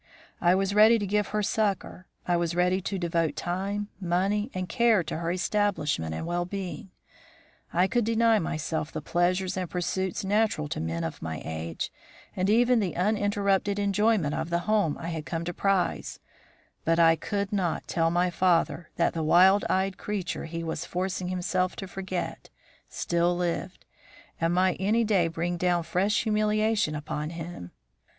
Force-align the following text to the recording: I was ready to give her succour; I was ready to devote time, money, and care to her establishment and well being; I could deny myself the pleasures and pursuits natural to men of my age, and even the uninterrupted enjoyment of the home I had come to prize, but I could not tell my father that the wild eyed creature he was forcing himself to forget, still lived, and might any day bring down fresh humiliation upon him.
I 0.41 0.55
was 0.55 0.73
ready 0.73 0.97
to 0.97 1.05
give 1.05 1.27
her 1.27 1.43
succour; 1.43 2.07
I 2.27 2.35
was 2.35 2.55
ready 2.55 2.81
to 2.81 2.97
devote 2.97 3.35
time, 3.35 3.89
money, 3.99 4.49
and 4.51 4.67
care 4.67 5.03
to 5.03 5.17
her 5.17 5.29
establishment 5.31 6.15
and 6.15 6.25
well 6.25 6.43
being; 6.43 6.89
I 7.71 7.85
could 7.85 8.03
deny 8.03 8.39
myself 8.39 8.91
the 8.91 8.99
pleasures 9.03 9.57
and 9.57 9.69
pursuits 9.69 10.25
natural 10.25 10.67
to 10.69 10.79
men 10.79 11.03
of 11.03 11.21
my 11.21 11.39
age, 11.45 11.91
and 12.35 12.49
even 12.49 12.79
the 12.79 12.95
uninterrupted 12.95 13.77
enjoyment 13.77 14.33
of 14.33 14.49
the 14.49 14.61
home 14.65 14.97
I 14.99 15.09
had 15.09 15.27
come 15.27 15.45
to 15.45 15.53
prize, 15.53 16.19
but 16.83 16.97
I 16.97 17.15
could 17.15 17.53
not 17.53 17.87
tell 17.87 18.09
my 18.09 18.31
father 18.31 18.89
that 18.95 19.13
the 19.13 19.21
wild 19.21 19.65
eyed 19.69 19.99
creature 19.99 20.45
he 20.45 20.63
was 20.63 20.83
forcing 20.83 21.27
himself 21.27 21.75
to 21.75 21.87
forget, 21.87 22.49
still 22.89 23.37
lived, 23.37 23.85
and 24.39 24.51
might 24.55 24.77
any 24.79 25.03
day 25.03 25.27
bring 25.27 25.57
down 25.57 25.83
fresh 25.83 26.23
humiliation 26.23 26.95
upon 26.95 27.29
him. 27.29 27.69